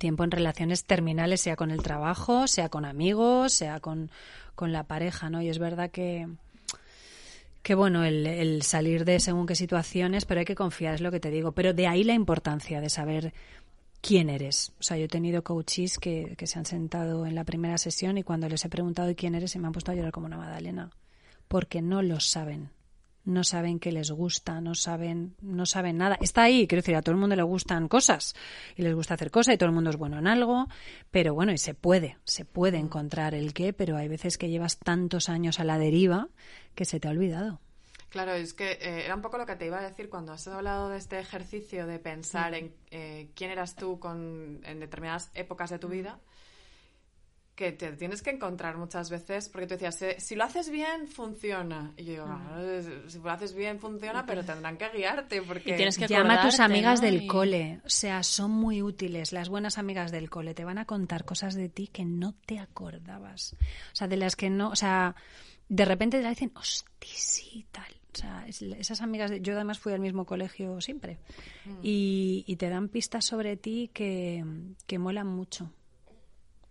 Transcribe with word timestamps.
tiempo 0.00 0.24
en 0.24 0.32
relaciones 0.32 0.84
terminales, 0.84 1.42
sea 1.42 1.54
con 1.54 1.70
el 1.70 1.82
trabajo, 1.82 2.48
sea 2.48 2.68
con 2.68 2.84
amigos, 2.84 3.52
sea 3.52 3.78
con, 3.78 4.10
con 4.56 4.72
la 4.72 4.82
pareja, 4.82 5.30
¿no? 5.30 5.40
Y 5.40 5.48
es 5.48 5.60
verdad 5.60 5.92
que, 5.92 6.26
que 7.62 7.76
bueno, 7.76 8.02
el, 8.02 8.62
salir 8.62 9.04
de 9.04 9.20
según 9.20 9.46
qué 9.46 9.54
situaciones, 9.54 10.24
pero 10.24 10.40
hay 10.40 10.46
que 10.46 10.56
confiar, 10.56 10.94
es 10.94 11.00
lo 11.00 11.12
que 11.12 11.20
te 11.20 11.30
digo. 11.30 11.52
Pero 11.52 11.72
de 11.72 11.86
ahí 11.86 12.02
la 12.02 12.14
importancia 12.14 12.80
de 12.80 12.88
saber 12.88 13.32
quién 14.00 14.30
eres. 14.30 14.72
O 14.80 14.82
sea, 14.82 14.96
yo 14.96 15.04
he 15.04 15.08
tenido 15.08 15.44
coaches 15.44 15.98
que, 15.98 16.34
que 16.36 16.48
se 16.48 16.58
han 16.58 16.66
sentado 16.66 17.26
en 17.26 17.36
la 17.36 17.44
primera 17.44 17.78
sesión 17.78 18.18
y 18.18 18.24
cuando 18.24 18.48
les 18.48 18.64
he 18.64 18.68
preguntado 18.70 19.14
quién 19.14 19.36
eres 19.36 19.52
se 19.52 19.60
me 19.60 19.66
han 19.68 19.72
puesto 19.72 19.92
a 19.92 19.94
llorar 19.94 20.10
como 20.10 20.26
una 20.26 20.38
magdalena. 20.38 20.90
Porque 21.46 21.82
no 21.82 22.02
lo 22.02 22.18
saben 22.18 22.70
no 23.24 23.44
saben 23.44 23.78
qué 23.78 23.92
les 23.92 24.10
gusta, 24.10 24.60
no 24.60 24.74
saben, 24.74 25.34
no 25.40 25.66
saben 25.66 25.98
nada. 25.98 26.18
Está 26.20 26.44
ahí, 26.44 26.66
quiero 26.66 26.80
decir, 26.80 26.96
a 26.96 27.02
todo 27.02 27.12
el 27.14 27.20
mundo 27.20 27.36
le 27.36 27.42
gustan 27.42 27.88
cosas 27.88 28.34
y 28.76 28.82
les 28.82 28.94
gusta 28.94 29.14
hacer 29.14 29.30
cosas 29.30 29.54
y 29.54 29.58
todo 29.58 29.68
el 29.68 29.74
mundo 29.74 29.90
es 29.90 29.96
bueno 29.96 30.18
en 30.18 30.26
algo, 30.26 30.66
pero 31.10 31.34
bueno, 31.34 31.52
y 31.52 31.58
se 31.58 31.74
puede, 31.74 32.18
se 32.24 32.44
puede 32.44 32.78
encontrar 32.78 33.34
el 33.34 33.52
qué, 33.52 33.72
pero 33.72 33.96
hay 33.96 34.08
veces 34.08 34.38
que 34.38 34.48
llevas 34.48 34.78
tantos 34.78 35.28
años 35.28 35.60
a 35.60 35.64
la 35.64 35.78
deriva 35.78 36.28
que 36.74 36.84
se 36.84 37.00
te 37.00 37.08
ha 37.08 37.10
olvidado. 37.10 37.60
Claro, 38.08 38.32
es 38.32 38.54
que 38.54 38.72
eh, 38.72 39.04
era 39.04 39.14
un 39.14 39.22
poco 39.22 39.38
lo 39.38 39.46
que 39.46 39.54
te 39.54 39.66
iba 39.66 39.78
a 39.78 39.88
decir 39.88 40.08
cuando 40.08 40.32
has 40.32 40.46
hablado 40.48 40.88
de 40.88 40.98
este 40.98 41.20
ejercicio 41.20 41.86
de 41.86 42.00
pensar 42.00 42.54
en 42.54 42.74
eh, 42.90 43.30
quién 43.36 43.52
eras 43.52 43.76
tú 43.76 44.00
con, 44.00 44.60
en 44.64 44.80
determinadas 44.80 45.30
épocas 45.34 45.70
de 45.70 45.78
tu 45.78 45.88
vida 45.88 46.18
que 47.60 47.72
te 47.72 47.92
tienes 47.92 48.22
que 48.22 48.30
encontrar 48.30 48.78
muchas 48.78 49.10
veces, 49.10 49.50
porque 49.50 49.66
tú 49.66 49.74
decías, 49.74 50.16
si 50.16 50.34
lo 50.34 50.44
haces 50.44 50.70
bien, 50.70 51.06
funciona. 51.06 51.92
Y 51.98 52.04
yo 52.04 52.12
digo, 52.12 52.24
ah, 52.26 52.58
si 53.06 53.18
lo 53.18 53.30
haces 53.30 53.54
bien, 53.54 53.78
funciona, 53.78 54.24
pero 54.24 54.42
tendrán 54.42 54.78
que 54.78 54.88
guiarte, 54.88 55.42
porque... 55.42 55.74
tienes 55.74 55.98
que 55.98 56.06
Llama 56.06 56.40
a 56.40 56.46
tus 56.46 56.58
amigas 56.58 57.02
del 57.02 57.26
cole, 57.26 57.82
o 57.84 57.90
sea, 57.90 58.22
son 58.22 58.50
muy 58.50 58.80
útiles, 58.80 59.34
las 59.34 59.50
buenas 59.50 59.76
amigas 59.76 60.10
del 60.10 60.30
cole, 60.30 60.54
te 60.54 60.64
van 60.64 60.78
a 60.78 60.86
contar 60.86 61.26
cosas 61.26 61.54
de 61.54 61.68
ti 61.68 61.88
que 61.88 62.06
no 62.06 62.32
te 62.46 62.58
acordabas. 62.58 63.54
O 63.92 63.94
sea, 63.94 64.08
de 64.08 64.16
las 64.16 64.36
que 64.36 64.48
no, 64.48 64.70
o 64.70 64.76
sea, 64.76 65.14
de 65.68 65.84
repente 65.84 66.22
te 66.22 66.28
dicen, 66.30 66.52
hosti, 66.54 67.08
sí, 67.08 67.66
tal. 67.70 67.94
O 68.14 68.16
sea, 68.16 68.46
esas 68.48 69.02
amigas, 69.02 69.30
de, 69.30 69.42
yo 69.42 69.52
además 69.52 69.78
fui 69.78 69.92
al 69.92 70.00
mismo 70.00 70.24
colegio 70.24 70.80
siempre. 70.80 71.18
Mm. 71.66 71.78
Y, 71.82 72.42
y, 72.46 72.56
te 72.56 72.70
dan 72.70 72.88
pistas 72.88 73.26
sobre 73.26 73.58
ti 73.58 73.90
que, 73.92 74.42
que 74.86 74.98
molan 74.98 75.26
mucho. 75.26 75.70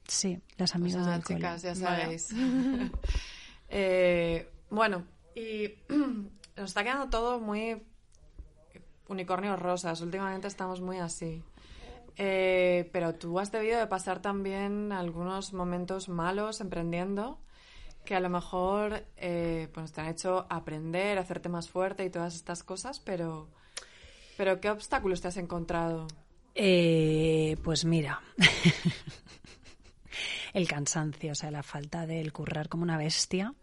Sí, 0.10 0.42
las 0.58 0.76
amigas 0.76 1.06
pues 1.06 1.38
chicas, 1.38 1.62
ya 1.62 1.76
sabéis. 1.76 2.30
eh, 3.70 4.50
bueno, 4.70 5.06
y 5.36 5.74
nos 6.58 6.70
está 6.70 6.84
quedando 6.84 7.10
todo 7.10 7.40
muy 7.40 7.84
unicornios 9.08 9.60
rosas. 9.60 10.02
Últimamente 10.02 10.48
estamos 10.48 10.82
muy 10.82 10.98
así. 10.98 11.44
Eh, 12.18 12.90
pero 12.92 13.16
tú 13.16 13.40
has 13.40 13.52
debido 13.52 13.80
de 13.80 13.88
pasar 13.88 14.22
también 14.22 14.92
algunos 14.92 15.54
momentos 15.54 16.10
malos 16.10 16.60
emprendiendo 16.60 17.40
que 18.04 18.16
a 18.16 18.20
lo 18.20 18.30
mejor 18.30 19.06
eh, 19.18 19.70
pues 19.74 19.92
te 19.92 20.02
han 20.02 20.08
hecho 20.08 20.46
aprender, 20.50 21.18
hacerte 21.18 21.48
más 21.48 21.70
fuerte 21.70 22.04
y 22.04 22.10
todas 22.10 22.36
estas 22.36 22.64
cosas, 22.64 23.00
pero, 23.00 23.48
pero 24.36 24.60
¿qué 24.60 24.70
obstáculos 24.70 25.22
te 25.22 25.28
has 25.28 25.38
encontrado? 25.38 26.08
Eh, 26.56 27.56
pues 27.64 27.86
mira, 27.86 28.22
el 30.54 30.68
cansancio, 30.68 31.32
o 31.32 31.36
sea, 31.36 31.52
la 31.52 31.64
falta 31.64 32.06
del 32.06 32.34
currar 32.34 32.70
como 32.70 32.84
una 32.84 32.98
bestia 32.98 33.54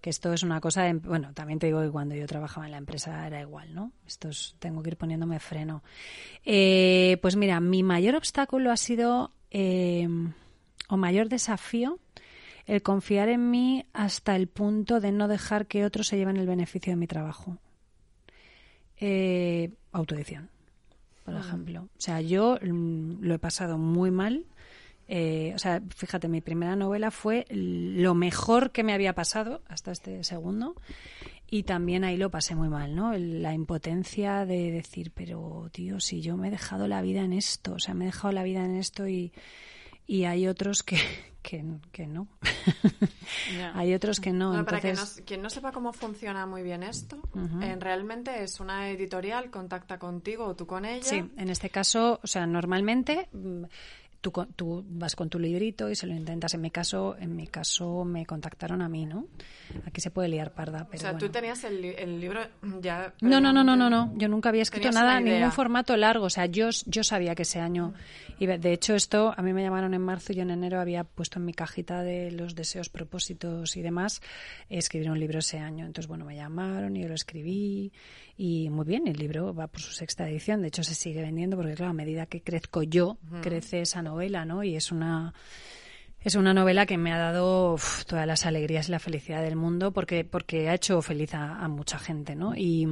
que 0.00 0.10
esto 0.10 0.32
es 0.32 0.42
una 0.42 0.60
cosa, 0.60 0.84
de, 0.84 0.94
bueno, 0.94 1.32
también 1.34 1.58
te 1.58 1.66
digo 1.66 1.82
que 1.82 1.90
cuando 1.90 2.14
yo 2.14 2.26
trabajaba 2.26 2.66
en 2.66 2.72
la 2.72 2.78
empresa 2.78 3.26
era 3.26 3.40
igual, 3.40 3.74
¿no? 3.74 3.92
Esto 4.06 4.28
es, 4.28 4.56
tengo 4.58 4.82
que 4.82 4.90
ir 4.90 4.96
poniéndome 4.96 5.38
freno. 5.40 5.82
Eh, 6.44 7.18
pues 7.20 7.36
mira, 7.36 7.60
mi 7.60 7.82
mayor 7.82 8.14
obstáculo 8.14 8.70
ha 8.70 8.76
sido, 8.76 9.32
eh, 9.50 10.08
o 10.88 10.96
mayor 10.96 11.28
desafío, 11.28 11.98
el 12.66 12.82
confiar 12.82 13.28
en 13.28 13.50
mí 13.50 13.84
hasta 13.92 14.36
el 14.36 14.46
punto 14.46 15.00
de 15.00 15.12
no 15.12 15.28
dejar 15.28 15.66
que 15.66 15.84
otros 15.84 16.06
se 16.06 16.16
lleven 16.16 16.36
el 16.36 16.46
beneficio 16.46 16.92
de 16.92 16.96
mi 16.96 17.06
trabajo. 17.06 17.58
Eh, 18.96 19.70
autoedición, 19.92 20.48
por 21.24 21.34
ah. 21.34 21.40
ejemplo. 21.40 21.82
O 21.82 22.00
sea, 22.00 22.20
yo 22.22 22.58
mm, 22.62 23.22
lo 23.22 23.34
he 23.34 23.38
pasado 23.38 23.76
muy 23.76 24.10
mal 24.10 24.46
eh, 25.12 25.52
o 25.56 25.58
sea, 25.58 25.82
fíjate, 25.96 26.28
mi 26.28 26.40
primera 26.40 26.76
novela 26.76 27.10
fue 27.10 27.44
lo 27.50 28.14
mejor 28.14 28.70
que 28.70 28.84
me 28.84 28.92
había 28.92 29.12
pasado 29.12 29.60
hasta 29.66 29.90
este 29.90 30.22
segundo 30.22 30.76
y 31.50 31.64
también 31.64 32.04
ahí 32.04 32.16
lo 32.16 32.30
pasé 32.30 32.54
muy 32.54 32.68
mal, 32.68 32.94
¿no? 32.94 33.12
La 33.18 33.52
impotencia 33.52 34.46
de 34.46 34.70
decir, 34.70 35.10
pero 35.12 35.68
tío, 35.72 35.98
si 35.98 36.20
yo 36.20 36.36
me 36.36 36.46
he 36.46 36.50
dejado 36.52 36.86
la 36.86 37.02
vida 37.02 37.22
en 37.22 37.32
esto, 37.32 37.72
o 37.72 37.78
sea, 37.80 37.92
me 37.92 38.04
he 38.04 38.06
dejado 38.06 38.30
la 38.32 38.44
vida 38.44 38.64
en 38.64 38.76
esto 38.76 39.08
y, 39.08 39.32
y 40.06 40.26
hay 40.26 40.46
otros 40.46 40.84
que, 40.84 40.98
que, 41.42 42.06
no. 42.06 42.28
hay 43.74 43.92
otros 43.94 44.20
que 44.20 44.32
no. 44.32 44.64
Para 44.64 44.80
que 44.80 44.94
quien 45.26 45.42
no 45.42 45.50
sepa 45.50 45.72
cómo 45.72 45.92
funciona 45.92 46.46
muy 46.46 46.62
bien 46.62 46.84
esto, 46.84 47.18
en, 47.34 47.80
realmente 47.80 48.44
es 48.44 48.60
una 48.60 48.88
editorial, 48.90 49.50
contacta 49.50 49.98
contigo 49.98 50.44
o 50.44 50.54
tú 50.54 50.68
con 50.68 50.84
ella. 50.84 51.02
Sí, 51.02 51.16
en 51.36 51.50
este 51.50 51.68
caso, 51.68 52.20
o 52.22 52.26
sea, 52.28 52.46
normalmente 52.46 53.28
mm, 53.32 53.64
tú, 54.20 54.32
tú 54.56 54.84
vas 54.88 55.16
con 55.16 55.28
tu 55.28 55.38
librito 55.38 55.88
y 55.88 55.96
se 55.96 56.06
lo 56.06 56.14
intentas. 56.14 56.54
En 56.54 56.60
mi 56.60 56.70
caso, 56.70 57.16
en 57.18 57.34
mi 57.34 57.46
caso 57.46 58.04
me 58.04 58.26
contactaron 58.26 58.82
a 58.82 58.88
mí, 58.88 59.06
¿no? 59.06 59.26
Aquí 59.86 60.00
se 60.00 60.10
puede 60.10 60.28
liar 60.28 60.52
parda, 60.52 60.86
pero 60.90 60.98
O 60.98 61.00
sea, 61.00 61.18
tú 61.18 61.28
tenías 61.28 61.64
el, 61.64 61.84
el, 61.84 62.20
libro 62.20 62.40
ya... 62.80 63.14
No, 63.20 63.40
no, 63.40 63.52
no, 63.52 63.64
no, 63.64 63.76
no, 63.76 63.88
no. 63.88 64.12
Yo 64.16 64.28
nunca 64.28 64.48
había 64.48 64.62
escrito 64.62 64.90
nada, 64.90 65.20
ningún 65.20 65.52
formato 65.52 65.96
largo. 65.96 66.26
O 66.26 66.30
sea, 66.30 66.46
yo, 66.46 66.68
yo 66.86 67.04
sabía 67.04 67.34
que 67.34 67.42
ese 67.42 67.60
año... 67.60 67.94
Y 68.38 68.46
de 68.46 68.72
hecho 68.72 68.94
esto, 68.94 69.34
a 69.36 69.42
mí 69.42 69.52
me 69.52 69.62
llamaron 69.62 69.92
en 69.92 70.00
marzo 70.00 70.32
y 70.32 70.36
yo 70.36 70.42
en 70.42 70.50
enero 70.50 70.80
había 70.80 71.04
puesto 71.04 71.38
en 71.38 71.44
mi 71.44 71.52
cajita 71.52 72.02
de 72.02 72.30
los 72.30 72.54
deseos, 72.54 72.88
propósitos 72.88 73.76
y 73.76 73.82
demás 73.82 74.22
escribir 74.70 75.10
un 75.10 75.20
libro 75.20 75.40
ese 75.40 75.58
año. 75.58 75.84
Entonces, 75.84 76.08
bueno, 76.08 76.24
me 76.24 76.36
llamaron 76.36 76.96
y 76.96 77.02
yo 77.02 77.08
lo 77.08 77.14
escribí 77.14 77.92
y 78.36 78.70
muy 78.70 78.86
bien, 78.86 79.06
el 79.06 79.18
libro 79.18 79.54
va 79.54 79.66
por 79.66 79.82
su 79.82 79.92
sexta 79.92 80.26
edición. 80.26 80.62
De 80.62 80.68
hecho, 80.68 80.82
se 80.82 80.94
sigue 80.94 81.20
vendiendo 81.20 81.58
porque, 81.58 81.74
claro, 81.74 81.90
a 81.90 81.94
medida 81.94 82.24
que 82.24 82.40
crezco 82.40 82.82
yo, 82.82 83.18
crece 83.42 83.82
esa 83.82 84.00
novela, 84.10 84.44
¿no? 84.44 84.62
Y 84.64 84.76
es 84.76 84.92
una 84.92 85.32
es 86.22 86.34
una 86.34 86.52
novela 86.52 86.84
que 86.84 86.98
me 86.98 87.12
ha 87.12 87.18
dado 87.18 87.76
todas 88.06 88.26
las 88.26 88.44
alegrías 88.44 88.88
y 88.88 88.92
la 88.92 88.98
felicidad 88.98 89.42
del 89.42 89.56
mundo 89.56 89.92
porque, 89.92 90.24
porque 90.24 90.68
ha 90.68 90.74
hecho 90.74 91.00
feliz 91.00 91.32
a, 91.34 91.64
a 91.64 91.68
mucha 91.68 91.98
gente, 91.98 92.34
¿no? 92.34 92.54
Y, 92.54 92.86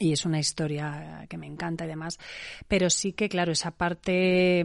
y 0.00 0.14
es 0.14 0.24
una 0.24 0.40
historia 0.40 1.26
que 1.28 1.36
me 1.36 1.46
encanta 1.46 1.84
y 1.84 1.88
demás. 1.88 2.18
Pero 2.66 2.88
sí 2.88 3.12
que, 3.12 3.28
claro, 3.28 3.52
esa 3.52 3.70
parte 3.70 4.64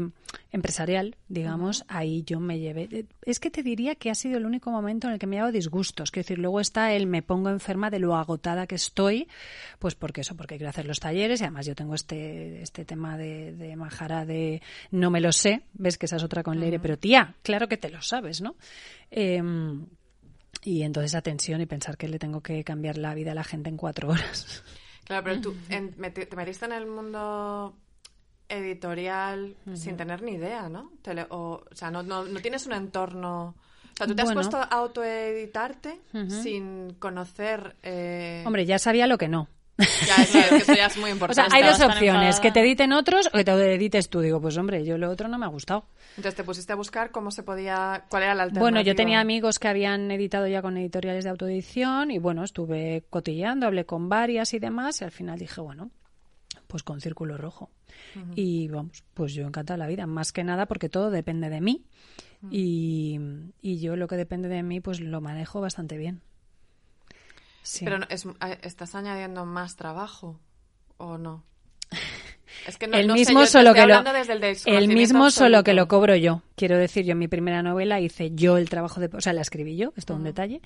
empresarial, 0.54 1.18
digamos, 1.28 1.84
ahí 1.90 2.24
yo 2.24 2.40
me 2.40 2.58
llevé. 2.58 3.06
Es 3.24 3.42
que 3.42 3.52
te 3.52 3.62
diría 3.62 3.96
que 3.96 4.10
ha 4.10 4.16
sido 4.16 4.38
el 4.38 4.46
único 4.46 4.72
momento 4.72 5.08
en 5.08 5.14
el 5.14 5.20
que 5.20 5.28
me 5.28 5.36
he 5.36 5.40
dado 5.40 5.52
disgustos. 5.52 6.10
Quiero 6.10 6.24
decir, 6.24 6.40
luego 6.40 6.62
está 6.62 6.94
el 6.94 7.06
me 7.06 7.22
pongo 7.22 7.50
enferma 7.50 7.90
de 7.90 8.00
lo 8.00 8.16
agotada 8.16 8.66
que 8.66 8.76
estoy, 8.76 9.28
pues 9.78 9.94
porque 9.94 10.22
eso, 10.22 10.38
porque 10.38 10.56
quiero 10.56 10.70
hacer 10.70 10.86
los 10.86 11.02
talleres 11.02 11.42
y 11.42 11.44
además 11.44 11.66
yo 11.66 11.76
tengo 11.76 11.96
este, 11.96 12.62
este 12.62 12.86
tema 12.86 13.18
de, 13.18 13.52
de 13.52 13.76
majara 13.76 14.26
de 14.26 14.62
no 14.90 15.12
me 15.12 15.20
lo 15.20 15.34
sé, 15.34 15.64
ves 15.74 15.98
que 15.98 16.06
esa 16.06 16.16
es 16.16 16.24
otra 16.24 16.44
con 16.44 16.62
Leire, 16.62 16.80
pero 16.80 16.98
tía, 16.98 17.36
claro 17.44 17.68
que 17.68 17.76
te 17.76 17.90
lo 17.90 18.02
sabes, 18.02 18.40
¿no? 18.40 18.56
Em, 19.12 19.86
y 20.64 20.84
entonces 20.84 21.12
esa 21.12 21.22
tensión 21.22 21.60
y 21.60 21.66
pensar 21.66 21.98
que 21.98 22.08
le 22.08 22.20
tengo 22.20 22.42
que 22.42 22.64
cambiar 22.64 22.98
la 22.98 23.14
vida 23.14 23.34
a 23.34 23.36
la 23.36 23.44
gente 23.44 23.70
en 23.70 23.76
cuatro 23.76 24.08
horas. 24.10 24.64
Claro, 25.06 25.24
pero 25.24 25.42
tú 25.42 25.56
te 25.70 26.36
metiste 26.36 26.66
en 26.66 26.72
el 26.72 26.88
mundo 26.88 27.76
editorial 28.50 29.56
sin 29.74 29.98
tener 29.98 30.22
ni 30.22 30.34
idea, 30.34 30.70
¿no? 30.70 30.92
o, 31.30 31.64
sea, 31.72 31.92
no, 31.92 32.04
no, 32.04 32.26
tienes 32.42 32.66
un 32.66 32.74
entorno... 32.74 33.56
O 33.94 33.98
sea, 33.98 34.08
tú 34.08 34.16
te 34.16 34.24
has 34.24 34.34
puesto 34.34 34.58
a 34.58 34.64
autoeditarte 34.64 36.02
sin 36.28 36.96
conocer... 36.96 37.78
Eh... 37.82 38.44
Hombre, 38.46 38.66
ya 38.66 38.78
sabía 38.78 39.08
lo 39.08 39.18
que 39.18 39.30
no. 39.30 39.48
Ya, 39.78 40.50
que 40.50 40.56
eso 40.58 40.74
ya 40.74 40.86
es 40.86 40.98
muy 40.98 41.12
importante. 41.12 41.42
O 41.46 41.50
sea, 41.50 41.58
hay 41.58 41.64
dos 41.64 41.82
opciones, 41.82 42.40
que 42.40 42.52
te 42.52 42.62
editen 42.62 42.94
otros 42.94 43.28
o 43.28 43.32
que 43.32 43.44
te 43.44 43.74
edites 43.76 44.10
tú. 44.10 44.22
Digo, 44.22 44.40
pues 44.40 44.58
hombre, 44.58 44.86
yo 44.86 44.98
lo 44.98 45.10
otro 45.10 45.28
no 45.28 45.38
me 45.38 45.46
ha 45.46 45.50
gustado. 45.50 45.86
Entonces 46.12 46.36
te 46.36 46.44
pusiste 46.44 46.72
a 46.74 46.76
buscar 46.76 47.12
cómo 47.12 47.32
se 47.32 47.44
podía, 47.44 48.06
cuál 48.10 48.24
era 48.24 48.36
la 48.36 48.44
alternativa. 48.44 48.62
Bueno, 48.62 48.82
yo 48.82 48.96
tenía 48.96 49.20
amigos 49.20 49.60
que 49.60 49.68
habían 49.68 50.10
editado 50.12 50.48
ya 50.48 50.62
con 50.62 50.78
editoriales 50.78 51.24
de 51.26 51.30
autoedición 51.30 52.12
y 52.12 52.20
bueno, 52.20 52.44
estuve 52.44 53.04
cotillando, 53.10 53.66
hablé 53.68 53.86
con 53.86 54.08
varias 54.08 54.54
y 54.54 54.60
demás 54.60 55.02
y 55.02 55.04
al 55.04 55.12
final 55.12 55.38
dije, 55.40 55.60
bueno, 55.60 55.92
pues 56.68 56.84
con 56.84 57.02
círculo 57.02 57.38
rojo. 57.38 57.70
Y 58.36 58.68
vamos, 58.70 59.04
pues 59.14 59.34
yo 59.34 59.46
encantada 59.46 59.78
la 59.78 59.88
vida, 59.88 60.06
más 60.06 60.32
que 60.32 60.44
nada 60.44 60.68
porque 60.68 60.90
todo 60.90 61.10
depende 61.10 61.50
de 61.50 61.60
mí 61.60 61.86
y, 62.50 63.20
y 63.62 63.80
yo 63.80 63.96
lo 63.96 64.08
que 64.08 64.16
depende 64.16 64.48
de 64.48 64.64
mí 64.64 64.80
pues 64.80 65.00
lo 65.02 65.22
manejo 65.22 65.60
bastante 65.60 65.98
bien. 65.98 66.22
Pero 67.84 68.00
¿estás 68.62 68.96
añadiendo 68.96 69.46
más 69.46 69.76
trabajo 69.76 70.40
o 70.98 71.18
no? 71.18 71.44
Es 72.68 72.78
que 72.78 72.88
no, 72.88 72.98
el 72.98 73.08
no 73.08 73.14
mismo 73.14 73.40
sé, 73.40 73.46
yo 73.46 73.46
te 73.46 73.52
solo 73.52 73.74
que 73.74 73.80
lo 73.86 73.96
hablando 73.96 74.14
desde 74.14 74.78
el 74.78 74.88
mismo 74.88 75.30
solo 75.30 75.64
que 75.64 75.74
lo 75.74 75.88
cobro 75.88 76.16
yo. 76.16 76.42
Quiero 76.56 76.78
decir, 76.78 77.06
yo 77.06 77.12
en 77.12 77.20
mi 77.20 77.28
primera 77.28 77.62
novela 77.62 78.00
hice 78.00 78.32
yo 78.34 78.58
el 78.58 78.70
trabajo 78.70 79.00
de, 79.00 79.10
o 79.14 79.22
sea, 79.22 79.34
la 79.34 79.42
escribí 79.42 79.76
yo, 79.76 79.94
esto 79.96 80.14
es 80.14 80.18
un 80.18 80.24
detalle. 80.24 80.62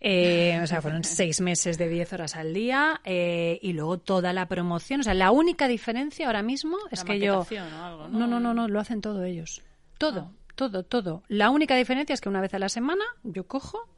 Eh, 0.00 0.60
o 0.62 0.66
sea, 0.66 0.82
fueron 0.82 1.02
seis 1.04 1.40
meses 1.40 1.78
de 1.78 1.88
10 1.88 2.12
horas 2.12 2.36
al 2.36 2.54
día 2.54 3.00
eh, 3.04 3.58
y 3.62 3.72
luego 3.72 3.98
toda 3.98 4.32
la 4.32 4.46
promoción. 4.46 5.00
O 5.00 5.02
sea, 5.02 5.14
la 5.14 5.30
única 5.30 5.66
diferencia 5.66 6.26
ahora 6.26 6.42
mismo 6.42 6.76
es 6.90 7.00
La 7.00 7.04
que 7.04 7.18
yo 7.18 7.38
maquetación 7.38 7.72
o 7.72 7.84
algo, 7.84 8.08
¿no? 8.08 8.18
no, 8.18 8.26
no, 8.26 8.40
no, 8.40 8.54
no, 8.54 8.68
lo 8.68 8.80
hacen 8.80 9.00
todo 9.00 9.24
ellos. 9.24 9.62
Todo, 9.98 10.32
todo, 10.54 10.84
todo. 10.84 11.22
La 11.28 11.50
única 11.50 11.74
diferencia 11.74 12.14
es 12.14 12.20
que 12.20 12.28
una 12.28 12.40
vez 12.40 12.54
a 12.54 12.58
la 12.58 12.68
semana 12.68 13.04
yo 13.22 13.46
cojo, 13.46 13.88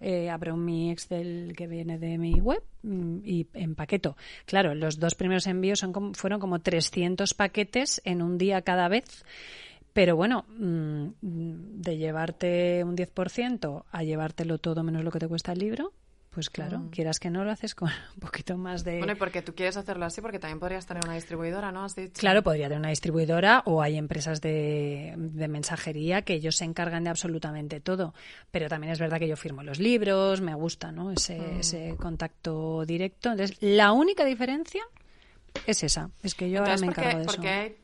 eh, 0.00 0.30
abro 0.30 0.56
mi 0.56 0.90
Excel 0.90 1.54
que 1.56 1.66
viene 1.66 1.98
de 1.98 2.18
mi 2.18 2.34
web 2.40 2.62
mm, 2.82 3.18
y 3.24 3.46
empaqueto. 3.54 4.16
Claro, 4.44 4.74
los 4.74 4.98
dos 4.98 5.14
primeros 5.14 5.46
envíos 5.46 5.78
son 5.80 5.92
como- 5.92 6.14
fueron 6.14 6.40
como 6.40 6.60
300 6.60 7.34
paquetes 7.34 8.00
en 8.04 8.22
un 8.22 8.38
día 8.38 8.62
cada 8.62 8.88
vez. 8.88 9.24
Pero 9.92 10.14
bueno, 10.16 10.44
mm, 10.58 11.06
de 11.22 11.96
llevarte 11.96 12.84
un 12.84 12.96
10% 12.96 13.84
a 13.90 14.02
llevártelo 14.04 14.58
todo 14.58 14.82
menos 14.82 15.02
lo 15.04 15.10
que 15.10 15.18
te 15.18 15.28
cuesta 15.28 15.52
el 15.52 15.58
libro, 15.60 15.92
pues 16.36 16.50
claro, 16.50 16.84
quieras 16.92 17.18
que 17.18 17.30
no 17.30 17.44
lo 17.44 17.50
haces 17.50 17.74
con 17.74 17.88
un 18.14 18.20
poquito 18.20 18.58
más 18.58 18.84
de... 18.84 18.98
Bueno, 18.98 19.14
y 19.14 19.16
porque 19.16 19.40
tú 19.40 19.54
quieres 19.54 19.78
hacerlo 19.78 20.04
así, 20.04 20.20
porque 20.20 20.38
también 20.38 20.60
podrías 20.60 20.84
tener 20.84 21.02
una 21.04 21.14
distribuidora, 21.14 21.72
¿no? 21.72 21.82
Has 21.84 21.96
dicho. 21.96 22.12
Claro, 22.20 22.42
podría 22.42 22.66
tener 22.66 22.78
una 22.80 22.90
distribuidora 22.90 23.62
o 23.64 23.80
hay 23.80 23.96
empresas 23.96 24.42
de, 24.42 25.14
de 25.16 25.48
mensajería 25.48 26.20
que 26.22 26.34
ellos 26.34 26.56
se 26.56 26.66
encargan 26.66 27.04
de 27.04 27.10
absolutamente 27.10 27.80
todo. 27.80 28.12
Pero 28.50 28.68
también 28.68 28.92
es 28.92 28.98
verdad 29.00 29.18
que 29.18 29.28
yo 29.28 29.36
firmo 29.38 29.62
los 29.62 29.78
libros, 29.80 30.42
me 30.42 30.54
gusta 30.54 30.92
¿no? 30.92 31.10
ese, 31.12 31.38
Mm. 31.38 31.60
ese 31.60 31.96
contacto 31.98 32.84
directo. 32.84 33.30
Entonces, 33.30 33.56
la 33.62 33.92
única 33.92 34.24
diferencia 34.26 34.82
es 35.66 35.82
esa, 35.82 36.10
es 36.22 36.34
que 36.34 36.50
yo 36.50 36.58
Entonces, 36.58 36.82
ahora 36.82 36.86
me 36.86 36.94
¿por 36.94 36.94
qué- 36.94 37.00
encargo 37.00 37.18
de 37.20 37.24
por 37.24 37.34
eso. 37.34 37.42
qué 37.42 37.48
hay 37.48 37.76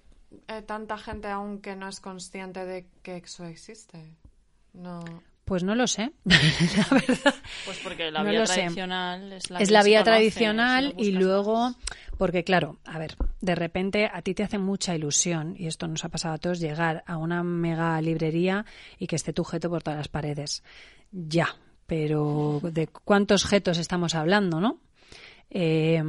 eh, 0.58 0.62
tanta 0.62 0.98
gente 0.98 1.28
aún 1.28 1.60
que 1.62 1.74
no 1.74 1.88
es 1.88 2.00
consciente 2.00 2.66
de 2.66 2.86
que 3.02 3.16
eso 3.16 3.46
existe? 3.46 3.98
No. 4.74 5.00
Pues 5.52 5.64
no 5.64 5.74
lo 5.74 5.86
sé, 5.86 6.12
la 6.24 6.86
verdad. 6.90 7.34
Pues 7.66 7.76
porque 7.84 8.10
la 8.10 8.22
No 8.22 8.30
vía 8.30 8.38
lo 8.40 8.46
sé. 8.46 8.54
tradicional 8.54 9.30
es 9.34 9.50
la 9.50 9.58
es 9.58 9.68
que 9.68 9.74
la 9.74 9.82
vía 9.82 9.98
conoce, 9.98 10.10
tradicional 10.18 10.94
y 10.96 11.12
luego, 11.12 11.74
porque 12.16 12.42
claro, 12.42 12.78
a 12.86 12.98
ver, 12.98 13.16
de 13.42 13.54
repente 13.54 14.08
a 14.10 14.22
ti 14.22 14.32
te 14.32 14.44
hace 14.44 14.56
mucha 14.56 14.96
ilusión, 14.96 15.54
y 15.58 15.66
esto 15.66 15.86
nos 15.88 16.06
ha 16.06 16.08
pasado 16.08 16.32
a 16.36 16.38
todos, 16.38 16.58
llegar 16.58 17.04
a 17.06 17.18
una 17.18 17.42
mega 17.42 18.00
librería 18.00 18.64
y 18.98 19.06
que 19.06 19.16
esté 19.16 19.34
tu 19.34 19.44
jeto 19.44 19.68
por 19.68 19.82
todas 19.82 19.98
las 19.98 20.08
paredes. 20.08 20.62
Ya, 21.10 21.54
pero 21.86 22.60
¿de 22.62 22.86
cuántos 22.86 23.44
jetos 23.44 23.76
estamos 23.76 24.14
hablando, 24.14 24.58
no? 24.58 24.78
Eh, 25.50 26.02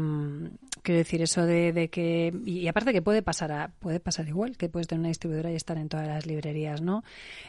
quiero 0.84 1.00
decir 1.00 1.22
eso 1.22 1.46
de, 1.46 1.74
de 1.74 1.90
que 1.90 2.32
y, 2.46 2.68
aparte 2.68 2.94
que 2.94 3.02
puede 3.02 3.22
pasar 3.24 3.52
a- 3.52 3.70
puede 3.80 4.00
pasar 4.00 4.28
igual 4.28 4.58
que 4.58 4.70
puedes 4.70 4.88
tener 4.88 5.00
una 5.00 5.08
distribuidora 5.08 5.52
y 5.52 5.56
estar 5.56 5.78
en 5.78 5.90
todas 5.90 6.08
las 6.08 6.26
librerías 6.28 6.82
no 6.82 7.04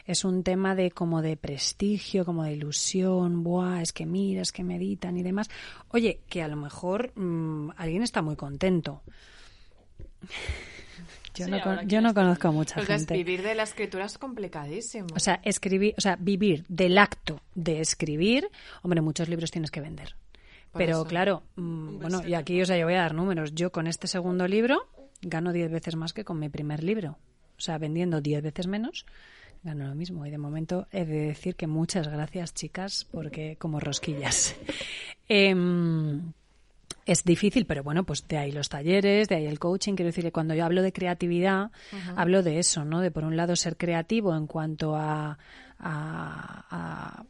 es 0.05 0.23
un 0.25 0.41
tema 0.43 0.73
de 0.73 0.89
como 0.91 1.21
de 1.21 1.37
prestigio 1.37 2.25
como 2.25 2.43
de 2.43 2.53
ilusión 2.53 3.43
buah 3.43 3.81
es 3.81 3.93
que 3.93 4.05
mira 4.05 4.41
es 4.41 4.51
que 4.51 4.63
meditan 4.63 5.17
y 5.17 5.23
demás 5.23 5.49
oye 5.89 6.21
que 6.29 6.41
a 6.41 6.47
lo 6.47 6.55
mejor 6.55 7.11
mm, 7.15 7.71
alguien 7.77 8.01
está 8.03 8.21
muy 8.21 8.35
contento. 8.35 9.03
Yo 11.35 11.45
Sí, 11.45 11.51
no, 11.51 11.61
con- 11.61 11.87
yo 11.89 11.99
no 12.01 12.13
conozco 12.13 12.47
a 12.47 12.51
mucha 12.51 12.81
gente. 12.85 13.13
vivir 13.13 13.41
de 13.43 13.55
la 13.55 13.63
escritura 13.63 14.05
es 14.05 14.17
complicadísimo. 14.17 15.07
o 15.13 15.19
sea, 15.19 15.41
escribir, 15.43 15.93
o 15.97 16.01
sea, 16.01 16.15
vivir 16.15 16.63
del 16.69 16.97
acto 16.97 17.41
de 17.53 17.81
escribir, 17.81 18.49
hombre, 18.83 19.01
muchos 19.01 19.27
libros 19.27 19.51
tienes 19.51 19.69
que 19.69 19.81
vender. 19.81 20.15
Pero 20.77 20.91
eso. 20.93 21.05
claro, 21.05 21.43
mm, 21.55 21.99
bueno, 21.99 22.21
y 22.27 22.33
aquí, 22.33 22.61
o 22.61 22.65
sea, 22.65 22.77
yo 22.77 22.85
voy 22.85 22.95
a 22.95 22.99
dar 23.01 23.13
números. 23.13 23.53
Yo 23.55 23.71
con 23.71 23.87
este 23.87 24.07
segundo 24.07 24.47
libro 24.47 24.87
gano 25.21 25.51
10 25.53 25.71
veces 25.71 25.95
más 25.95 26.13
que 26.13 26.23
con 26.23 26.39
mi 26.39 26.49
primer 26.49 26.83
libro. 26.83 27.17
O 27.57 27.61
sea, 27.61 27.77
vendiendo 27.77 28.21
10 28.21 28.43
veces 28.43 28.67
menos, 28.67 29.05
gano 29.63 29.87
lo 29.87 29.95
mismo. 29.95 30.25
Y 30.25 30.29
de 30.31 30.37
momento 30.37 30.87
he 30.91 31.05
de 31.05 31.27
decir 31.27 31.55
que 31.55 31.67
muchas 31.67 32.07
gracias, 32.07 32.53
chicas, 32.53 33.07
porque 33.11 33.55
como 33.57 33.79
rosquillas. 33.79 34.55
Em, 35.27 36.33
es 37.05 37.23
difícil, 37.23 37.65
pero 37.65 37.83
bueno, 37.83 38.03
pues 38.03 38.27
de 38.27 38.37
ahí 38.37 38.51
los 38.51 38.69
talleres, 38.69 39.27
de 39.27 39.35
ahí 39.35 39.45
el 39.47 39.57
coaching. 39.59 39.93
Quiero 39.95 40.07
decir 40.09 40.23
que 40.23 40.31
cuando 40.31 40.53
yo 40.53 40.65
hablo 40.65 40.81
de 40.81 40.91
creatividad, 40.93 41.71
hablo 42.15 42.43
de 42.43 42.59
eso, 42.59 42.85
¿no? 42.85 43.01
De 43.01 43.11
por 43.11 43.23
un 43.23 43.35
lado 43.37 43.55
ser 43.55 43.77
creativo 43.77 44.35
en 44.35 44.45
cuanto 44.47 44.95
a, 44.95 45.37
a- 45.79 46.65
a- 46.69 47.25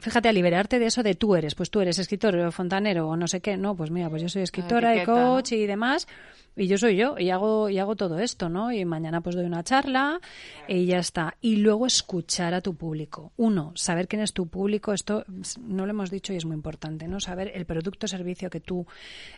Fíjate, 0.00 0.28
a 0.28 0.32
liberarte 0.32 0.78
de 0.78 0.86
eso 0.86 1.02
de 1.02 1.16
tú 1.16 1.34
eres, 1.34 1.56
pues 1.56 1.70
tú 1.70 1.80
eres 1.80 1.98
escritor 1.98 2.36
o 2.36 2.52
fontanero 2.52 3.08
o 3.08 3.16
no 3.16 3.26
sé 3.26 3.40
qué, 3.40 3.56
no, 3.56 3.74
pues 3.74 3.90
mira, 3.90 4.08
pues 4.08 4.22
yo 4.22 4.28
soy 4.28 4.42
escritora 4.42 4.94
y 4.94 5.04
coach 5.04 5.50
y 5.52 5.66
demás, 5.66 6.06
y 6.54 6.68
yo 6.68 6.78
soy 6.78 6.96
yo, 6.96 7.18
y 7.18 7.30
hago, 7.30 7.68
y 7.68 7.78
hago 7.78 7.96
todo 7.96 8.20
esto, 8.20 8.48
¿no? 8.48 8.70
Y 8.70 8.84
mañana 8.84 9.20
pues 9.22 9.34
doy 9.34 9.46
una 9.46 9.64
charla 9.64 10.20
y 10.68 10.86
ya 10.86 10.98
está. 10.98 11.36
Y 11.40 11.56
luego 11.56 11.84
escuchar 11.84 12.54
a 12.54 12.60
tu 12.60 12.76
público. 12.76 13.32
Uno, 13.36 13.72
saber 13.74 14.06
quién 14.06 14.22
es 14.22 14.32
tu 14.32 14.46
público, 14.46 14.92
esto 14.92 15.24
no 15.60 15.84
lo 15.84 15.90
hemos 15.90 16.10
dicho 16.10 16.32
y 16.32 16.36
es 16.36 16.44
muy 16.44 16.54
importante, 16.54 17.08
¿no? 17.08 17.18
Saber 17.18 17.50
el 17.54 17.66
producto 17.66 18.06
o 18.06 18.08
servicio 18.08 18.50
que 18.50 18.60
tú 18.60 18.86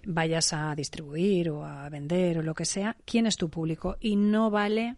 vayas 0.05 0.53
a 0.53 0.75
distribuir 0.75 1.49
o 1.49 1.65
a 1.65 1.89
vender 1.89 2.37
o 2.37 2.43
lo 2.43 2.55
que 2.55 2.67
sea, 2.67 2.97
quién 3.07 3.27
es 3.27 3.39
tu 3.39 3.49
público. 3.49 3.97
Y 3.99 4.17
no 4.17 4.51
vale 4.51 4.97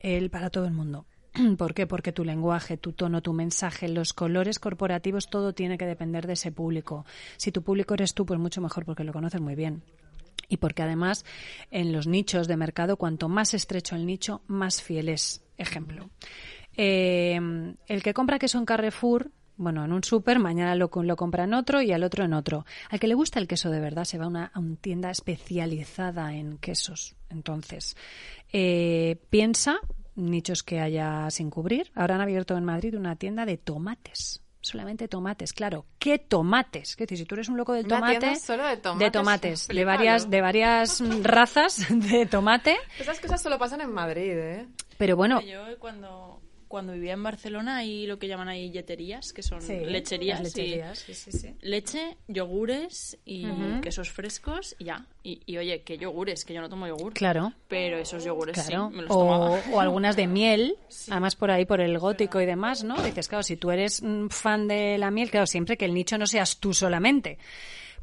el 0.00 0.28
para 0.30 0.50
todo 0.50 0.66
el 0.66 0.72
mundo. 0.72 1.06
¿Por 1.58 1.74
qué? 1.74 1.86
Porque 1.86 2.12
tu 2.12 2.24
lenguaje, 2.24 2.76
tu 2.76 2.92
tono, 2.92 3.22
tu 3.22 3.32
mensaje, 3.32 3.88
los 3.88 4.12
colores 4.12 4.58
corporativos, 4.58 5.28
todo 5.28 5.52
tiene 5.52 5.78
que 5.78 5.86
depender 5.86 6.26
de 6.26 6.34
ese 6.34 6.52
público. 6.52 7.04
Si 7.36 7.52
tu 7.52 7.62
público 7.62 7.94
eres 7.94 8.14
tú, 8.14 8.24
pues 8.24 8.38
mucho 8.38 8.60
mejor 8.60 8.84
porque 8.84 9.04
lo 9.04 9.12
conoces 9.12 9.40
muy 9.40 9.54
bien. 9.54 9.82
Y 10.48 10.58
porque 10.58 10.82
además 10.82 11.24
en 11.70 11.92
los 11.92 12.06
nichos 12.06 12.48
de 12.48 12.56
mercado, 12.56 12.96
cuanto 12.96 13.28
más 13.28 13.54
estrecho 13.54 13.96
el 13.96 14.06
nicho, 14.06 14.42
más 14.46 14.82
fiel 14.82 15.08
es. 15.08 15.42
Ejemplo. 15.56 16.10
Eh, 16.76 17.38
el 17.86 18.02
que 18.02 18.14
compra 18.14 18.38
queso 18.38 18.58
en 18.58 18.64
Carrefour, 18.64 19.30
bueno, 19.56 19.84
en 19.84 19.92
un 19.92 20.02
súper, 20.02 20.40
mañana 20.40 20.74
lo, 20.74 20.90
compra 20.90 21.44
en 21.44 21.54
otro 21.54 21.80
y 21.80 21.92
al 21.92 22.02
otro 22.02 22.24
en 22.24 22.32
otro. 22.32 22.66
Al 22.90 22.98
que 22.98 23.06
le 23.06 23.14
gusta 23.14 23.38
el 23.38 23.46
queso 23.46 23.70
de 23.70 23.80
verdad 23.80 24.04
se 24.04 24.18
va 24.18 24.24
a 24.24 24.28
una, 24.28 24.50
a 24.52 24.58
una 24.58 24.76
tienda 24.76 25.10
especializada 25.10 26.34
en 26.34 26.58
quesos. 26.58 27.14
Entonces, 27.30 27.96
eh, 28.52 29.16
piensa 29.30 29.78
nichos 30.16 30.62
que 30.62 30.80
haya 30.80 31.30
sin 31.30 31.50
cubrir. 31.50 31.90
Ahora 31.94 32.16
han 32.16 32.20
abierto 32.20 32.56
en 32.56 32.64
Madrid 32.64 32.96
una 32.96 33.16
tienda 33.16 33.44
de 33.46 33.56
tomates. 33.56 34.42
Solamente 34.60 35.08
tomates, 35.08 35.52
claro. 35.52 35.84
¿Qué 35.98 36.18
tomates? 36.18 36.92
Es 36.92 36.96
decir, 36.96 37.18
si 37.18 37.24
tú 37.26 37.34
eres 37.34 37.50
un 37.50 37.58
loco 37.58 37.74
del 37.74 37.84
Una 37.84 37.96
tomate, 37.96 38.18
tienda 38.18 38.40
solo 38.40 38.64
de 38.66 38.76
tomates, 38.78 39.04
de 39.04 39.10
tomates, 39.10 39.68
de 39.68 39.84
varias, 39.84 40.30
de 40.30 40.40
varias 40.40 41.02
razas 41.22 41.86
de 41.90 42.24
tomate. 42.24 42.78
Esas 42.98 43.20
cosas 43.20 43.42
solo 43.42 43.58
pasan 43.58 43.82
en 43.82 43.92
Madrid, 43.92 44.32
¿eh? 44.32 44.66
Pero 44.96 45.16
bueno, 45.16 45.42
Yo 45.42 45.78
cuando, 45.78 46.40
cuando 46.74 46.92
vivía 46.92 47.12
en 47.12 47.22
Barcelona 47.22 47.76
hay 47.76 48.04
lo 48.04 48.18
que 48.18 48.26
llaman 48.26 48.48
ahí 48.48 48.72
yeterías, 48.72 49.32
que 49.32 49.44
son 49.44 49.62
Sí, 49.62 49.76
lecherías. 49.86 50.40
y- 50.40 50.42
lecherías, 50.42 50.98
sí, 50.98 51.14
sí, 51.14 51.30
sí. 51.30 51.54
Leche, 51.60 52.16
yogures 52.26 53.16
y 53.24 53.46
quesos 53.80 54.10
frescos 54.10 54.74
y 54.80 54.86
ya. 54.86 55.06
Y, 55.22 55.40
y, 55.46 55.56
oye, 55.56 55.82
que 55.82 55.98
yogures, 55.98 56.44
que 56.44 56.52
yo 56.52 56.60
no 56.60 56.68
tomo 56.68 56.88
yogur. 56.88 57.12
claro. 57.12 57.52
Pero 57.68 57.96
esos 57.96 58.24
yogures 58.24 58.54
Claro, 58.60 58.88
sí, 58.90 58.96
me 58.96 59.02
los 59.02 59.12
o, 59.12 59.20
tomaba. 59.20 59.50
o 59.72 59.78
algunas 59.80 60.16
de 60.16 60.26
miel, 60.26 60.76
además 61.10 61.36
por 61.36 61.52
ahí 61.52 61.64
por 61.64 61.80
el 61.80 61.96
gótico 61.96 62.40
y 62.40 62.44
demás, 62.44 62.82
¿no? 62.82 63.00
Dices, 63.04 63.28
claro, 63.28 63.44
si 63.44 63.56
tú 63.56 63.70
eres 63.70 64.02
mm, 64.02 64.26
fan 64.30 64.66
de 64.66 64.98
la 64.98 65.12
miel, 65.12 65.30
claro, 65.30 65.46
siempre 65.46 65.76
que 65.76 65.84
el 65.84 65.94
nicho 65.94 66.18
no 66.18 66.26
seas 66.26 66.58
tú 66.58 66.74
solamente, 66.74 67.38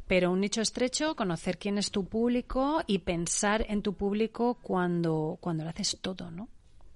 pero 0.08 0.30
un 0.30 0.40
nicho 0.40 0.62
estrecho, 0.62 1.14
conocer 1.14 1.58
quién 1.58 1.76
es 1.76 1.90
tu 1.90 2.06
público 2.06 2.82
y 2.86 3.00
pensar 3.00 3.66
en 3.68 3.82
tu 3.82 3.92
público 3.92 4.56
cuando, 4.62 5.36
cuando 5.42 5.62
lo 5.62 5.68
haces 5.68 5.98
todo, 6.00 6.30
¿no? 6.30 6.48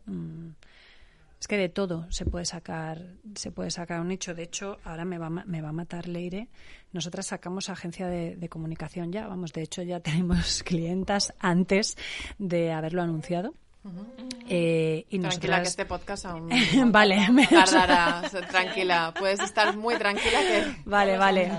Mm. 0.07 0.53
Es 1.41 1.49
que 1.49 1.57
de 1.59 1.69
todo 1.69 2.07
se 2.11 2.25
puede 2.25 2.45
sacar, 2.47 3.03
se 3.35 3.51
puede 3.53 3.71
sacar 3.71 4.01
un 4.01 4.09
nicho. 4.09 4.35
De 4.35 4.43
hecho, 4.45 4.79
ahora 4.85 5.05
me 5.05 5.19
va, 5.19 5.29
me 5.29 5.61
va 5.61 5.69
a 5.69 5.73
matar 5.73 6.09
Leire. 6.09 6.49
Nosotras 6.93 7.27
sacamos 7.27 7.69
agencia 7.69 8.07
de, 8.09 8.37
de 8.37 8.49
comunicación 8.49 9.13
ya, 9.13 9.27
vamos, 9.27 9.53
de 9.53 9.63
hecho 9.63 9.83
ya 9.83 10.01
tenemos 10.01 10.63
clientas 10.63 11.35
antes 11.39 11.97
de 12.39 12.73
haberlo 12.73 13.03
anunciado. 13.03 13.55
Eh, 14.49 15.05
y 15.11 15.19
Tranquila, 15.21 15.29
nosotras- 15.29 15.61
que 15.63 15.69
este 15.69 15.87
podcast 15.87 16.27
aún 16.27 16.51
vale, 16.93 17.31
me- 17.31 17.47
tardará. 17.47 18.23
Tranquila, 18.51 19.15
puedes 19.17 19.39
estar 19.41 19.77
muy 19.77 19.97
tranquila 19.97 20.41
que... 20.41 20.65
Vale, 20.85 21.17
vale. 21.19 21.53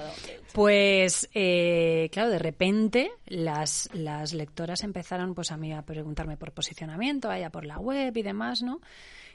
Pues, 0.54 1.30
eh, 1.34 2.10
claro, 2.12 2.30
de 2.30 2.40
repente 2.40 3.12
las, 3.28 3.90
las 3.94 4.34
lectoras 4.34 4.84
empezaron 4.84 5.36
pues 5.36 5.52
a 5.52 5.58
mí 5.58 5.72
a 5.72 5.84
preguntarme 5.84 6.36
por 6.36 6.52
posicionamiento, 6.52 7.30
a 7.30 7.38
ella 7.38 7.50
por 7.52 7.66
la 7.66 7.78
web 7.80 8.16
y 8.18 8.24
demás, 8.24 8.62
¿no? 8.64 8.82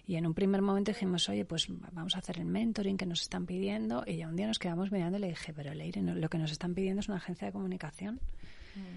Y 0.06 0.16
en 0.16 0.26
un 0.26 0.34
primer 0.34 0.62
momento 0.62 0.90
dijimos, 0.90 1.28
oye, 1.28 1.44
pues 1.44 1.66
vamos 1.92 2.16
a 2.16 2.18
hacer 2.18 2.38
el 2.38 2.44
mentoring 2.44 2.96
que 2.96 3.06
nos 3.06 3.22
están 3.22 3.46
pidiendo. 3.46 4.02
Y 4.06 4.16
ya 4.16 4.28
un 4.28 4.34
día 4.36 4.46
nos 4.48 4.58
quedamos 4.58 4.90
mirando 4.90 5.18
y 5.18 5.20
le 5.20 5.28
dije, 5.28 5.52
pero 5.52 5.72
Leire, 5.74 6.02
no- 6.02 6.14
lo 6.14 6.28
que 6.28 6.38
nos 6.38 6.50
están 6.50 6.74
pidiendo 6.74 7.00
es 7.00 7.08
una 7.08 7.18
agencia 7.18 7.46
de 7.46 7.52
comunicación. 7.52 8.20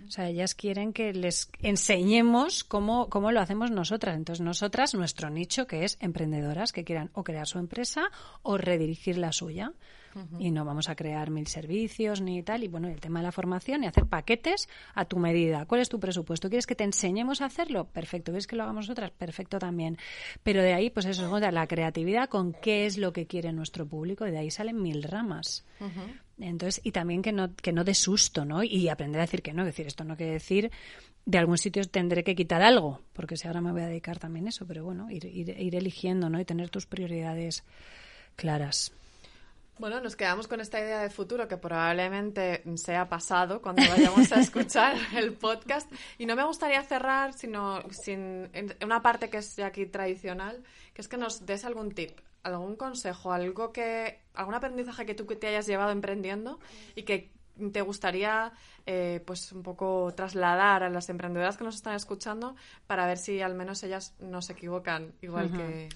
O 0.07 0.09
sea, 0.11 0.29
ellas 0.29 0.55
quieren 0.55 0.93
que 0.93 1.11
les 1.13 1.49
enseñemos 1.61 2.63
cómo, 2.63 3.09
cómo 3.09 3.31
lo 3.33 3.41
hacemos 3.41 3.71
nosotras. 3.71 4.15
Entonces, 4.15 4.43
nosotras, 4.43 4.95
nuestro 4.95 5.29
nicho, 5.29 5.67
que 5.67 5.83
es 5.83 5.97
emprendedoras 5.99 6.71
que 6.71 6.85
quieran 6.85 7.09
o 7.13 7.23
crear 7.25 7.45
su 7.45 7.59
empresa 7.59 8.09
o 8.41 8.57
redirigir 8.57 9.17
la 9.17 9.31
suya 9.33 9.73
y 10.39 10.51
no 10.51 10.65
vamos 10.65 10.89
a 10.89 10.95
crear 10.95 11.29
mil 11.29 11.47
servicios 11.47 12.21
ni 12.21 12.41
tal. 12.43 12.63
Y 12.63 12.67
bueno, 12.67 12.87
el 12.87 12.99
tema 12.99 13.19
de 13.19 13.23
la 13.23 13.31
formación 13.31 13.83
y 13.83 13.87
hacer 13.87 14.05
paquetes 14.05 14.69
a 14.93 15.05
tu 15.05 15.17
medida. 15.17 15.65
¿Cuál 15.65 15.81
es 15.81 15.89
tu 15.89 15.99
presupuesto? 15.99 16.49
¿Quieres 16.49 16.67
que 16.67 16.75
te 16.75 16.83
enseñemos 16.83 17.41
a 17.41 17.45
hacerlo? 17.45 17.85
Perfecto. 17.85 18.31
¿Quieres 18.31 18.47
que 18.47 18.55
lo 18.55 18.63
hagamos 18.63 18.85
nosotras? 18.85 19.11
Perfecto 19.11 19.59
también. 19.59 19.97
Pero 20.43 20.61
de 20.61 20.73
ahí, 20.73 20.89
pues 20.89 21.05
eso, 21.05 21.39
la 21.39 21.67
creatividad 21.67 22.29
con 22.29 22.53
qué 22.53 22.85
es 22.85 22.97
lo 22.97 23.13
que 23.13 23.27
quiere 23.27 23.51
nuestro 23.51 23.85
público 23.85 24.25
y 24.25 24.31
de 24.31 24.37
ahí 24.37 24.51
salen 24.51 24.81
mil 24.81 25.03
ramas. 25.03 25.65
Entonces, 26.37 26.81
y 26.83 26.91
también 26.91 27.21
que 27.21 27.31
no, 27.31 27.53
que 27.55 27.73
no 27.73 27.83
dé 27.83 27.93
susto, 27.93 28.45
¿no? 28.45 28.63
Y 28.63 28.89
aprender 28.89 29.19
a 29.19 29.25
decir 29.25 29.41
que 29.41 29.53
no. 29.53 29.63
Es 29.63 29.67
decir, 29.67 29.87
esto 29.87 30.03
no 30.03 30.15
quiere 30.15 30.33
decir 30.33 30.71
de 31.25 31.39
algún 31.39 31.57
sitio 31.57 31.83
tendré 31.85 32.23
que 32.23 32.35
quitar 32.35 32.61
algo, 32.61 33.01
porque 33.13 33.35
si 33.35 33.47
ahora 33.47 33.59
me 33.59 33.71
voy 33.71 33.81
a 33.81 33.87
dedicar 33.87 34.19
también 34.19 34.45
a 34.45 34.49
eso, 34.49 34.67
pero 34.67 34.83
bueno, 34.83 35.09
ir, 35.09 35.25
ir, 35.25 35.49
ir 35.59 35.75
eligiendo, 35.75 36.29
¿no? 36.29 36.39
Y 36.39 36.45
tener 36.45 36.69
tus 36.69 36.85
prioridades 36.85 37.63
claras. 38.35 38.93
Bueno, 39.77 39.99
nos 39.99 40.15
quedamos 40.15 40.47
con 40.47 40.61
esta 40.61 40.79
idea 40.79 41.01
de 41.01 41.09
futuro 41.09 41.49
que 41.49 41.57
probablemente 41.57 42.63
sea 42.77 43.09
pasado 43.09 43.61
cuando 43.61 43.83
vayamos 43.89 44.31
a 44.31 44.39
escuchar 44.39 44.95
el 45.15 45.33
podcast. 45.33 45.91
Y 46.17 46.25
no 46.25 46.37
me 46.37 46.45
gustaría 46.45 46.81
cerrar 46.83 47.33
sino 47.33 47.83
sin 47.91 48.49
una 48.81 49.01
parte 49.01 49.29
que 49.29 49.37
es 49.37 49.57
ya 49.57 49.65
aquí 49.65 49.85
tradicional, 49.85 50.63
que 50.93 51.01
es 51.01 51.09
que 51.09 51.17
nos 51.17 51.45
des 51.45 51.65
algún 51.65 51.91
tip, 51.91 52.17
algún 52.43 52.77
consejo, 52.77 53.33
algo 53.33 53.73
que, 53.73 54.21
algún 54.33 54.53
aprendizaje 54.53 55.05
que 55.05 55.13
tú 55.13 55.25
te 55.25 55.47
hayas 55.47 55.67
llevado 55.67 55.91
emprendiendo 55.91 56.57
y 56.95 57.03
que 57.03 57.34
te 57.71 57.81
gustaría 57.81 58.51
eh, 58.85 59.21
pues 59.25 59.51
un 59.51 59.63
poco 59.63 60.13
trasladar 60.15 60.83
a 60.83 60.89
las 60.89 61.09
emprendedoras 61.09 61.57
que 61.57 61.63
nos 61.63 61.75
están 61.75 61.95
escuchando 61.95 62.55
para 62.87 63.05
ver 63.05 63.17
si 63.17 63.41
al 63.41 63.55
menos 63.55 63.83
ellas 63.83 64.13
no 64.19 64.41
se 64.41 64.53
equivocan 64.53 65.13
igual 65.21 65.51
que 65.51 65.89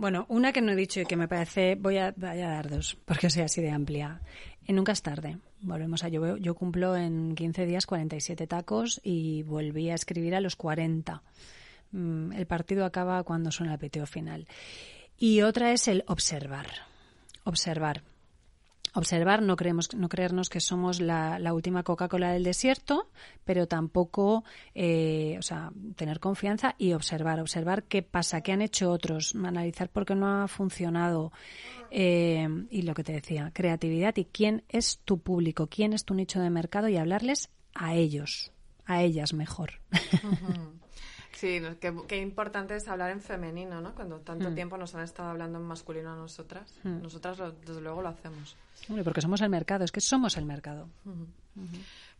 bueno, 0.00 0.24
una 0.30 0.50
que 0.50 0.62
no 0.62 0.72
he 0.72 0.76
dicho 0.76 1.02
y 1.02 1.04
que 1.04 1.14
me 1.14 1.28
parece, 1.28 1.74
voy 1.74 1.98
a, 1.98 2.10
dar 2.12 2.70
dos, 2.70 2.96
porque 3.04 3.28
sea 3.28 3.44
así 3.44 3.60
de 3.60 3.70
amplia. 3.70 4.22
En 4.66 4.76
nunca 4.76 4.92
es 4.92 5.02
tarde. 5.02 5.36
Volvemos 5.60 6.04
a 6.04 6.08
yo, 6.08 6.38
yo 6.38 6.54
cumplo 6.54 6.96
en 6.96 7.34
15 7.34 7.66
días 7.66 7.84
47 7.84 8.46
tacos 8.46 8.98
y 9.04 9.42
volví 9.42 9.90
a 9.90 9.94
escribir 9.94 10.34
a 10.34 10.40
los 10.40 10.56
40. 10.56 11.22
Mm, 11.92 12.32
el 12.32 12.46
partido 12.46 12.86
acaba 12.86 13.22
cuando 13.24 13.52
suena 13.52 13.74
el 13.74 13.78
peteo 13.78 14.06
final. 14.06 14.48
Y 15.18 15.42
otra 15.42 15.70
es 15.72 15.86
el 15.86 16.02
observar. 16.06 16.68
Observar 17.44 18.02
observar, 18.94 19.42
no, 19.42 19.56
creemos, 19.56 19.94
no 19.94 20.08
creernos 20.08 20.48
que 20.48 20.60
somos 20.60 21.00
la, 21.00 21.38
última 21.52 21.82
Coca-Cola 21.82 22.32
del 22.32 22.44
desierto, 22.44 23.08
pero 23.44 23.66
tampoco, 23.66 24.44
eh, 24.74 25.36
o 25.38 25.42
sea, 25.42 25.72
tener 25.96 26.20
confianza 26.20 26.74
y 26.78 26.92
observar, 26.92 27.40
observar 27.40 27.84
qué 27.84 28.02
pasa, 28.02 28.40
qué 28.40 28.52
han 28.52 28.62
hecho 28.62 28.90
otros, 28.90 29.34
analizar 29.34 29.88
por 29.88 30.06
qué 30.06 30.14
no 30.14 30.42
ha 30.42 30.48
funcionado 30.48 31.32
eh, 31.90 32.48
y 32.70 32.82
lo 32.82 32.94
que 32.94 33.04
te 33.04 33.12
decía, 33.12 33.50
creatividad 33.52 34.16
y 34.16 34.24
quién 34.24 34.64
es 34.68 35.00
tu 35.04 35.18
público, 35.18 35.66
quién 35.66 35.92
es 35.92 36.04
tu 36.04 36.14
nicho 36.14 36.40
de 36.40 36.50
mercado 36.50 36.88
y 36.88 36.96
hablarles 36.96 37.50
a 37.74 37.94
ellos, 37.94 38.52
a 38.86 39.02
ellas 39.02 39.32
mejor. 39.32 39.80
Sí, 41.40 41.58
qué, 42.06 42.16
importante 42.18 42.76
es 42.76 42.86
hablar 42.86 43.12
en 43.12 43.22
femenino, 43.22 43.80
¿no? 43.80 43.94
Cuando 43.94 44.18
tanto 44.18 44.50
mm. 44.50 44.54
tiempo 44.54 44.76
nos 44.76 44.94
han 44.94 45.04
estado 45.04 45.30
hablando 45.30 45.58
en 45.58 45.64
masculino 45.64 46.12
a 46.12 46.16
nosotras. 46.16 46.70
Mm. 46.82 47.00
Nosotras, 47.00 47.38
desde 47.64 47.80
luego, 47.80 48.02
lo 48.02 48.10
hacemos. 48.10 48.58
porque 49.02 49.22
somos 49.22 49.40
el 49.40 49.48
mercado, 49.48 49.82
es 49.84 49.90
que 49.90 50.02
somos 50.02 50.36
el 50.36 50.44
mercado. 50.44 50.86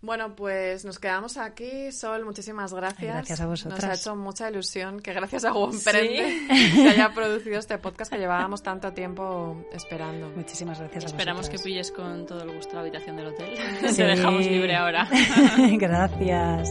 Bueno, 0.00 0.34
pues 0.34 0.86
nos 0.86 0.98
quedamos 0.98 1.36
aquí. 1.36 1.92
Sol, 1.92 2.24
muchísimas 2.24 2.72
gracias. 2.72 3.14
Gracias 3.14 3.40
a 3.42 3.46
vosotras. 3.46 3.82
Nos 3.82 3.90
ha 3.90 3.94
hecho 3.94 4.16
mucha 4.16 4.48
ilusión 4.48 5.00
que 5.00 5.12
gracias 5.12 5.44
a 5.44 5.52
Juan 5.52 5.72
se 5.74 6.88
haya 6.88 7.12
producido 7.12 7.58
este 7.58 7.76
podcast 7.76 8.10
que 8.10 8.18
llevábamos 8.18 8.62
tanto 8.62 8.90
tiempo 8.94 9.66
esperando. 9.70 10.30
Muchísimas 10.30 10.80
gracias 10.80 11.04
Esperamos 11.04 11.50
que 11.50 11.58
pilles 11.58 11.90
con 11.90 12.24
todo 12.24 12.42
el 12.42 12.56
gusto 12.56 12.72
la 12.72 12.80
habitación 12.80 13.16
del 13.16 13.26
hotel. 13.26 13.54
Te 13.94 14.02
dejamos 14.02 14.46
libre 14.46 14.74
ahora. 14.74 15.06
gracias. 15.78 16.70